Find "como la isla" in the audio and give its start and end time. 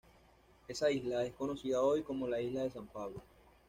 2.01-2.63